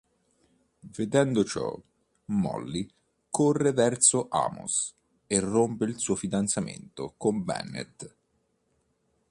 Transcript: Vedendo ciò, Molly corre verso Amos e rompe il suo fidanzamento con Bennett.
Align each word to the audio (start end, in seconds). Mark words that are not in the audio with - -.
Vedendo 0.95 1.45
ciò, 1.45 1.79
Molly 2.25 2.89
corre 3.29 3.71
verso 3.71 4.25
Amos 4.31 4.95
e 5.27 5.39
rompe 5.39 5.85
il 5.85 5.99
suo 5.99 6.15
fidanzamento 6.15 7.13
con 7.17 7.43
Bennett. 7.43 8.15